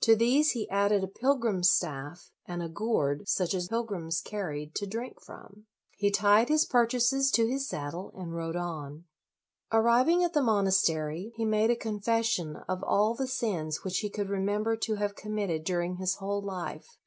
[0.00, 4.84] To these he added a pilgrim's staff, and a gourd such as pilgrims carried to
[4.84, 5.66] drink from.
[5.96, 9.04] He tied his purchases to his saddle, and rode on.
[9.70, 14.26] Arriving at the monastery, he made a confession of all the sins which he could
[14.26, 16.98] LOYOLA 59 remember to have committed during his whole life.